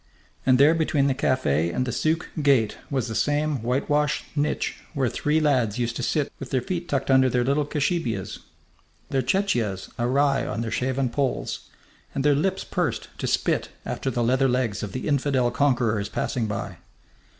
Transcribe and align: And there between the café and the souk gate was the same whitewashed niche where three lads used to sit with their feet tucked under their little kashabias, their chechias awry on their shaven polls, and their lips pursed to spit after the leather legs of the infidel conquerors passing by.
And 0.47 0.57
there 0.57 0.73
between 0.73 1.05
the 1.05 1.13
café 1.13 1.71
and 1.71 1.85
the 1.85 1.91
souk 1.91 2.27
gate 2.41 2.75
was 2.89 3.07
the 3.07 3.13
same 3.13 3.61
whitewashed 3.61 4.25
niche 4.35 4.77
where 4.95 5.09
three 5.09 5.39
lads 5.39 5.77
used 5.77 5.95
to 5.97 6.01
sit 6.01 6.33
with 6.39 6.49
their 6.49 6.63
feet 6.63 6.89
tucked 6.89 7.11
under 7.11 7.29
their 7.29 7.43
little 7.43 7.67
kashabias, 7.67 8.39
their 9.11 9.21
chechias 9.21 9.91
awry 9.99 10.43
on 10.47 10.61
their 10.61 10.71
shaven 10.71 11.09
polls, 11.11 11.69
and 12.15 12.23
their 12.23 12.33
lips 12.33 12.63
pursed 12.63 13.09
to 13.19 13.27
spit 13.27 13.69
after 13.85 14.09
the 14.09 14.23
leather 14.23 14.49
legs 14.49 14.81
of 14.81 14.91
the 14.93 15.07
infidel 15.07 15.51
conquerors 15.51 16.09
passing 16.09 16.47
by. 16.47 16.77